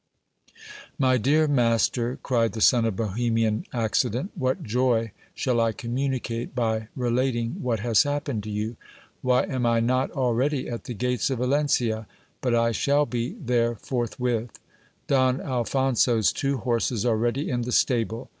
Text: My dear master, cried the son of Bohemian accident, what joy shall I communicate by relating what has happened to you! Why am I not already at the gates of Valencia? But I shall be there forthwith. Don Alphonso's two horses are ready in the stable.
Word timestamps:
My 0.97 1.19
dear 1.19 1.47
master, 1.47 2.17
cried 2.23 2.53
the 2.53 2.59
son 2.61 2.85
of 2.85 2.95
Bohemian 2.95 3.67
accident, 3.71 4.31
what 4.33 4.63
joy 4.63 5.11
shall 5.35 5.61
I 5.61 5.73
communicate 5.73 6.55
by 6.55 6.87
relating 6.95 7.61
what 7.61 7.81
has 7.81 8.01
happened 8.01 8.41
to 8.45 8.49
you! 8.49 8.77
Why 9.21 9.43
am 9.43 9.63
I 9.67 9.79
not 9.79 10.09
already 10.09 10.67
at 10.67 10.85
the 10.85 10.95
gates 10.95 11.29
of 11.29 11.37
Valencia? 11.37 12.07
But 12.41 12.55
I 12.55 12.71
shall 12.71 13.05
be 13.05 13.33
there 13.33 13.75
forthwith. 13.75 14.57
Don 15.05 15.39
Alphonso's 15.39 16.31
two 16.33 16.57
horses 16.57 17.05
are 17.05 17.15
ready 17.15 17.47
in 17.51 17.61
the 17.61 17.71
stable. 17.71 18.27